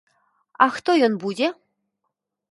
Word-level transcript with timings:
А 0.65 0.67
хто 0.77 0.95
ён 1.07 1.17
будзе? 1.25 1.47